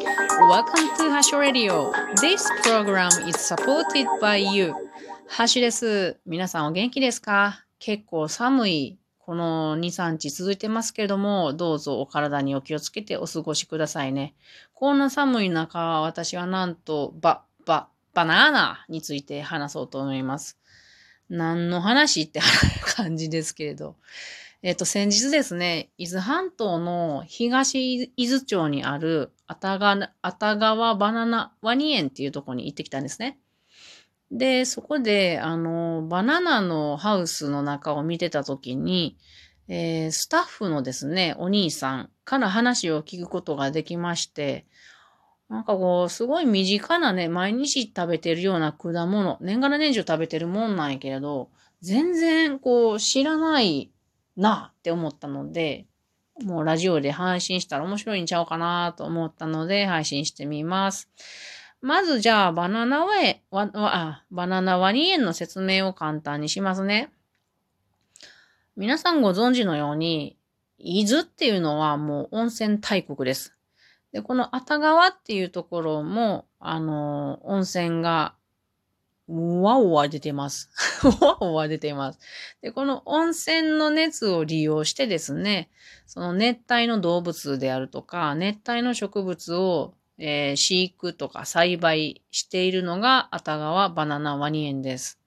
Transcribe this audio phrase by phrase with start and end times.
[0.00, 1.92] Welcome to Hash Radio.
[2.22, 4.72] This program is supported by you.
[5.28, 6.18] ハッシです。
[6.24, 7.66] 皆さんお元気ですか？
[7.78, 14.34] 結構寒いこの2、3日続いてますけれども、どうぞお体にお気をつけてお過ごしくださいね。
[14.72, 20.58] こんな寒い中、私はなんと、ば、ば、バナナについて話そうと思います。
[21.28, 22.40] 何の話って
[22.96, 23.96] 感じですけれど。
[24.62, 33.38] えっ、と、先日ですね、伊豆半島の東伊豆町にあるあたが、あた川バナナワニ園っていうとこに行ってきたんですね。
[34.30, 39.16] で、そこで、あの、バナナのハウスの中を見てたときに、
[39.66, 44.66] えー、スタッフのですね、お兄さんから話を聞くことができまして、
[45.48, 51.48] なんかこう、すごい身近なね、毎日食べてるような果物、年がら年中食べてるもんなんやけれど、
[51.80, 53.90] 全然こう、知らない
[54.40, 55.86] なって思ったので、
[56.42, 61.10] もうラジオで配信したら面白いんちゃうかなと思ったので配信してみます。
[61.82, 67.10] まずじゃあバナナワエ、わ、わ、バナナワニ園の説明を簡単にしますね。
[68.76, 70.38] 皆さんご存知のように、
[70.78, 73.54] 伊豆っていうのはもう温泉大国です。
[74.12, 78.34] で、この熱川っていうところも、あの、温泉が、
[79.30, 80.70] わおわ出てます。
[81.20, 82.18] わおわ出てます。
[82.62, 85.70] で、この温泉の熱を利用してですね、
[86.06, 95.20] その熱帯の動物であるとか、熱帯の植物を、えー、飼育とか栽培しているのが、熱川バナナワニ園です。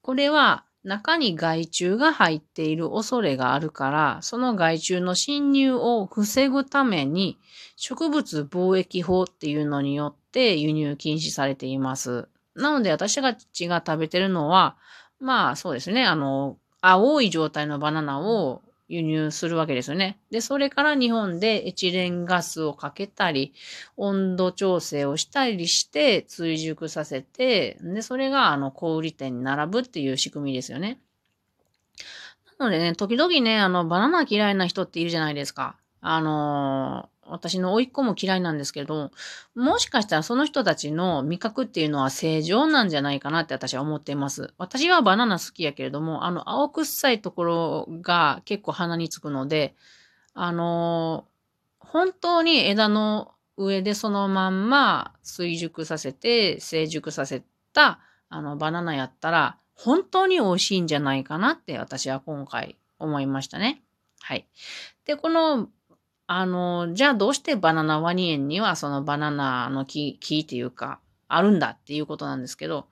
[0.00, 7.38] これは中に害虫が入っている恐れがあるから、その害虫の侵入を防ぐために
[7.74, 12.28] 植物貿易法っていうのによって輸入禁止されています。
[12.54, 14.76] なので私たちが食べてるのは、
[15.18, 20.18] まあそうですね、あの、青い状態のバナナを輸入するわけですよね。
[20.30, 23.54] で、それから日本でエチレンガスをかけたり、
[23.96, 31.00] 温度調整をしたりして追熟させて、で、それがあの小売店に並ぶっていう仕組みですよね。
[32.58, 35.76] なのでね、時々ね、あの、バナナ嫌いな人っているじゃないですか。
[36.02, 39.10] あの私の甥っ子も嫌いなんですけれど、
[39.54, 44.52] もしかしたらその人たちの味覚っていうのは正常なんじゃないかなって私は思っています。
[44.58, 49.74] 私はバナナ好きやけれども、あの、青臭いところが結構鼻につくので、
[50.34, 51.26] あの
[51.78, 57.42] 本当に枝の上でそのまんま追熟させて、成熟させ
[57.72, 63.82] た、あの、バナナやったら、本当に美味しいんじゃないかなって私は今回思いましたね。
[64.20, 64.46] はい。
[65.04, 65.68] で、この
[66.26, 72.86] あの、じゃあどうしてバナナワニ園にはそのバナナの木、木っていうか、あるんだっていうことなんですけど、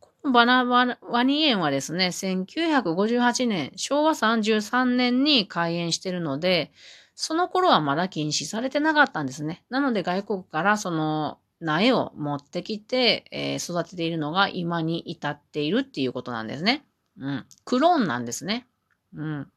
[0.00, 6.72] このバナナワニ園はですね、1958年、昭和33年に開園してるので、
[7.14, 9.64] その頃はまだ禁止されてなかったんですね。
[9.70, 16.84] なので外国からその苗を持ってきて、えー、育てているのが今に至っているっていうことなんですね。
[17.18, 17.46] うん。
[17.64, 18.66] クローンなんですね。
[19.14, 19.50] うん。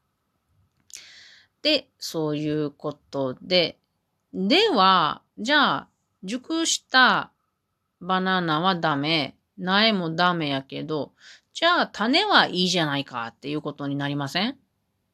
[1.62, 3.78] で、そういうことで、
[4.32, 5.88] では、じゃあ、
[6.22, 7.30] 熟した
[8.00, 11.12] バナナはダメ、苗もダメやけど、
[11.52, 14.56] じゃあ種はいいじゃないかっていうことになりません？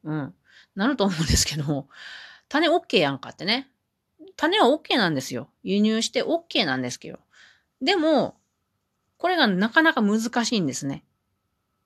[0.03, 0.33] うん。
[0.75, 1.89] なると思うんですけども、
[2.47, 3.69] 種 OK やんかってね。
[4.37, 5.49] 種は OK なんですよ。
[5.63, 7.19] 輸入して OK なんですけど。
[7.81, 8.37] でも、
[9.17, 11.03] これがなかなか難しいんですね。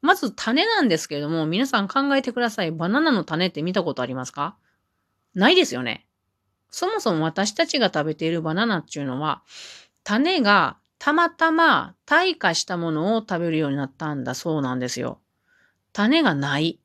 [0.02, 2.72] まず種なんですけれども、皆さん考えてください。
[2.72, 4.56] バナナの種って見たことありますか？
[5.36, 6.06] ないですよね。
[6.70, 9.44] そもそも私たちが食べているバナナっていうのは、
[10.04, 15.20] 種がたまたま退化したものを食べるようになったんだそうなんですよ。
[15.94, 16.80] 種がない。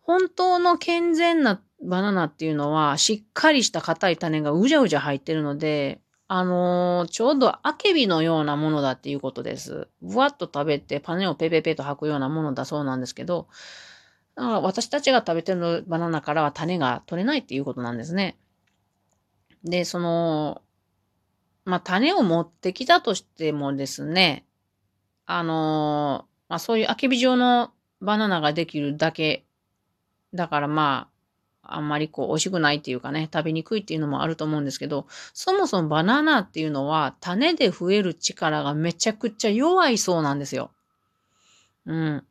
[0.00, 9.88] 本当の健全なバナナっていうのは、しっかりした硬い種がうじゃうじゃ入ってるので、あのー、ちょうどアケビのようなものだっていうことです。
[10.02, 13.48] ぶわっと食べてパネをペペペと吐くようなものだそうなんですけど、
[14.34, 18.36] だか私たちが食べてるバナナからは種が取れないっていうことなんですね。
[19.64, 20.60] で、その、
[21.64, 24.44] まあ、種を持ってきたとしてもですね、
[25.24, 29.44] あのー、まあ、そういうアケビ状のバナナができるだけ、
[30.34, 31.17] だからまあ、
[31.68, 40.70] あんまりこう美味しくないっていうかね、食べにくいっていうのもあると思うんですけど、そもそもバナナっていうのは種で増える力がめちゃくちゃ弱いそうなんですよ。
[41.86, 42.24] うん。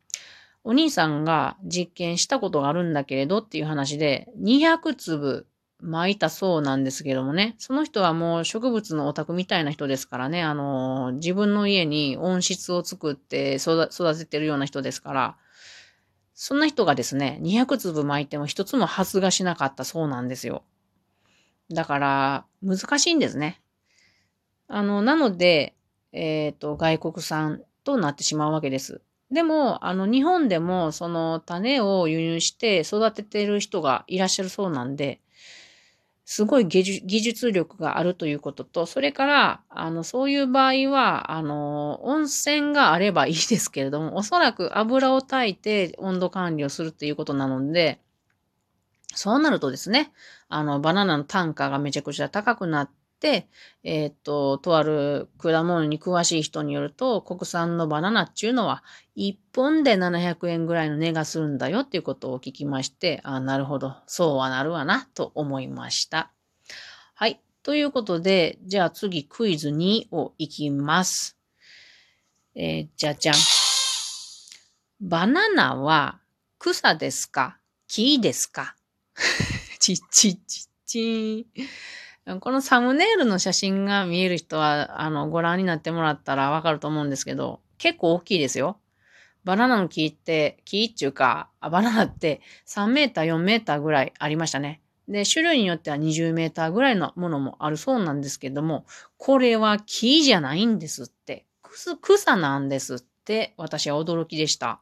[0.64, 5.46] お兄さんが実験したことがあるんだけれどっていう話で、200粒
[5.80, 13.88] 巻いたそうなんですけどもね、その人はもう植物のオタクみたいな人ですからね、あの、自分の家に温室を作って育
[14.18, 15.36] ててるような人ですから、
[16.40, 20.62] そんな人がですね、200粒巻いても一つも発芽しなかったそうなんですよ。
[21.68, 23.60] だから、難しいんですね。
[24.68, 25.74] あの、なので、
[26.12, 29.00] えっ、ー、と、外国産となってしまうわけです。
[29.32, 35.20] でも、あの、日本でも、その種を輸入して育ててる人がいらっしゃるそうなんで、
[36.30, 47.98] すごい技術力があるということと、それから、あの、そういう場合は、あの、温泉があればいいですけれども、おそらく油を炊いて温度管理をするということなので、
[49.14, 50.12] そうなるとですね、
[50.50, 58.84] あの、バナナの単価がめちゃくちゃ高くなって、えっ、と、とある果物に詳しい人によると、国産のバナナっていうのは、
[59.16, 66.32] 1本で700円ぐらいの値がするんだよっていうことを聞きまして、あなるほど、そうはなるわな、と思いました。
[67.14, 67.40] はい。
[67.62, 71.36] ということで、じゃあ次クイズ2をいきます。
[72.54, 73.34] えー、じゃじゃん。
[75.00, 76.20] バナナは
[76.58, 77.58] 草ですか？
[77.86, 78.74] 木ですか？
[79.78, 81.46] ちっちっちっち
[82.40, 88.78] このサムネイルの写真が見える人は、あの、ご覧になってもらったらわかると思うんですけど、結構大きいですよ。
[89.44, 94.82] バナナの木って、木っていうか、バナナって3メーター、4メーターぐらいありましたね。
[95.08, 98.84] で、種類によっては20メーターぐらいのものもあるそうなんですけども、
[99.16, 101.46] これは木じゃないんですって。
[102.02, 104.80] 草なんですって、私は驚きでした。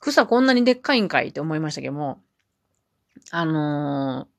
[0.00, 2.22] 草こんなにでっかいんかいって思いましたけども、
[3.30, 4.37] あのー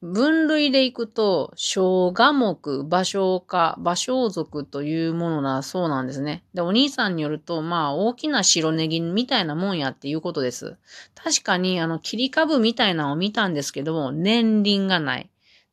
[0.00, 2.54] 分類でいくと、小画目、
[2.84, 6.44] 芭蕉科、芭蕉族というものだそうなんですね。
[6.54, 10.76] で、お兄さんによると、まあ、大きな白ネギみたいなもんやっていうことです。
[11.16, 15.30] 確かに、あの、切り株みたいなのを見たんですけども、年輪がない。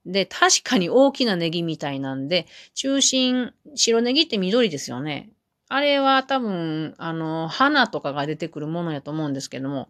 [0.08, 5.30] で、確かに大きなネギみたいなんで、中心、白ネギって緑ですよね。
[5.68, 9.90] あれは多分、あの、花とかが出てくるものやと思うんですけども、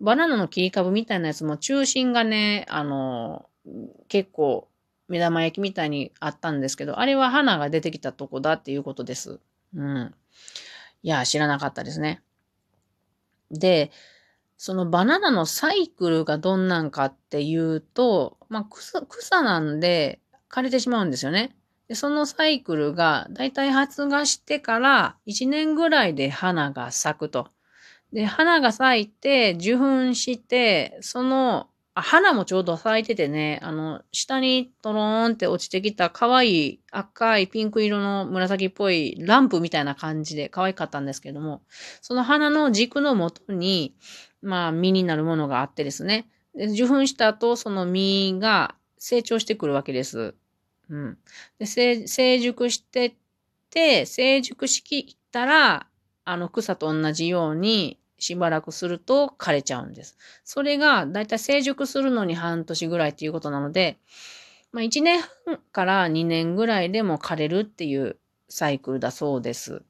[0.00, 3.46] バナナの切り株みたいなやつも中心がね、あの、
[4.08, 4.68] 結構
[5.08, 9.40] 目玉焼きみたいにあったんですけど、あれは花が出てきたとこだっていうことです。
[9.74, 10.14] うん。
[11.02, 12.22] いや、知らなかったですね。
[13.50, 13.90] で、
[14.56, 21.54] そのバナナのサイクルがどんなんかっていうと、まあ、草、草なんで枯れてしまうんですよね。
[21.88, 27.48] でそのサイクルがだいたい発芽してから1年ぐらいで花が咲くと。
[28.12, 41.62] で、花が咲いて受粉して、そのあ、花もちょうど咲いててね、あの、下にトローンって落ちてきた可愛い赤いピンク色の紫っぽいランプみたいな感じで可愛かったんですけども、
[42.02, 43.94] その花の軸の元に、
[44.42, 46.28] まあ、実になるものがあってですね。
[46.54, 50.34] で受粉した後、その実が成長してくるわけです。
[50.90, 51.18] うん。
[51.60, 53.14] で、成熟してっ
[53.70, 55.86] て、成熟しきったら、
[56.24, 60.16] あの草と同じようにしばらくすると枯れちゃうんです。
[60.44, 63.98] それがだいたい成熟するのに半年ぐらいっていうことなので、
[64.72, 68.16] まあ、1年半から2年ぐらいでも枯れるっていう
[68.48, 69.82] サイクルだそうです。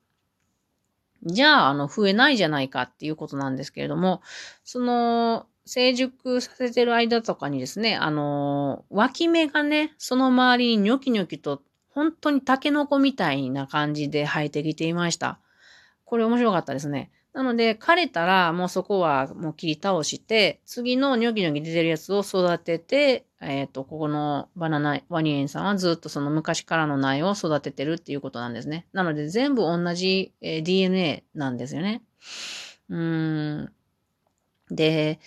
[1.22, 4.20] じゃあ、あの、増えないじゃないかっていうことなんですけれども、
[4.64, 15.38] その、成熟させてる間とかにですね、あの、脇芽がね、その周りにニョキニョキと、本当にタケノコみたいな感じで生えてきていました。
[16.04, 17.10] これ面白かったですね。
[17.34, 28.86] なので、枯れたらもうそこはもう切り倒して、次のニョキニョキ出てるやつを育てて、えっ、ー、と、ここのバナナワニエンさんはずっとその昔からの苗を育ててるっていうことなんですね。
[28.92, 32.02] なので全部同じ、え、DNA なんですよね。
[32.88, 33.72] うん。
[34.70, 35.18] で、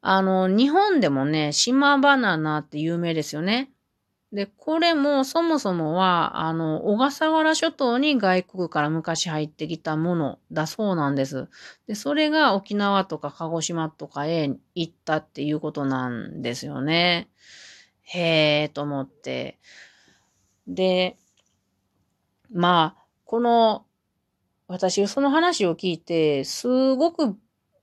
[0.00, 3.70] あの、日本でもね、島バナナって有名ですよね。
[4.32, 11.50] で、これもそもそもは、あの、小笠原諸島に外国から昔入ってきたものだそうなんです。
[11.86, 17.28] で、それが沖縄とか鹿児島とかへ行ったっていうことなんですよね。
[18.04, 19.58] へえ、と思って。
[20.66, 21.18] で、
[22.50, 23.84] まあ、この、
[24.66, 27.36] 私、その話を聞いて、すごく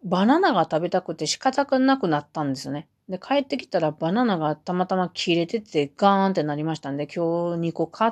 [0.04, 2.88] バナナが食べたくて仕方がなくなったんですね。
[3.10, 8.12] で、帰ってきたらバナナがたまたま切れててガーンってなりましたんで、今日2個買っ、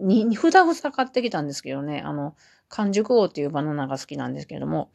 [0.00, 2.34] 2、ふだふさ買ってきたんですけどね、あの、
[2.68, 4.90] 完熟王っていうバナナが好きなんですけれども、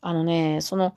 [0.00, 0.94] あのね、その、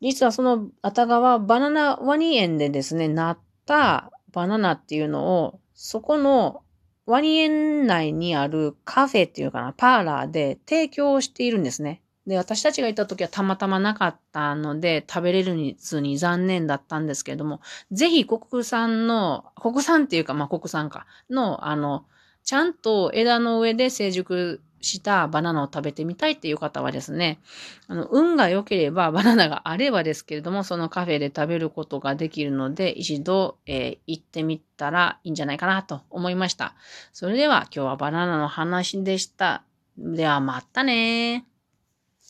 [0.00, 6.62] 実はそのあたがわバナナワニ園でですね、なったバナナっていうのを、そこの
[7.04, 12.00] ワニ園内にあるカフェっていうかな、パーラーで提供しているんですね。
[12.28, 22.04] で、私たちがいた時はたまたまなかったので、食べれるずに残念だったんですけれども、ぜひ国産の、国産っていうか、まあ国産か、の、あの、
[22.44, 27.40] ちゃんと枝の上で成熟したバナナを食べてみたいっていう方はですね、
[27.86, 36.74] あの、運が良ければバナナがあればですけれども、そのカフェで食べることができるので、一度、えー、行ってみたらいいんじゃないかなと思いました。
[37.14, 39.62] それでは今日はバナナの話でした。
[39.96, 41.46] ではまたね